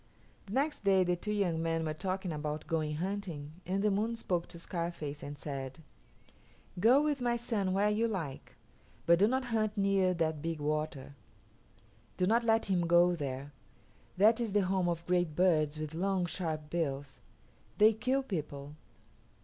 [0.47, 4.15] The next day the two young men were talking about going hunting and the Moon
[4.15, 5.77] spoke to Scarface and said,
[6.79, 8.55] "Go with my son where you like,
[9.05, 11.13] but do not hunt near that big water.
[12.17, 13.53] Do not let him go there.
[14.17, 17.19] That is the home of great birds with long, sharp bills.
[17.77, 18.73] They kill people.